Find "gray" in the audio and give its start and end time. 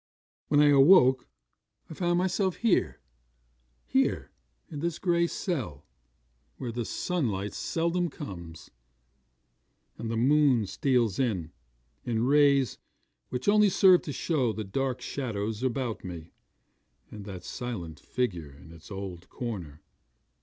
4.97-5.27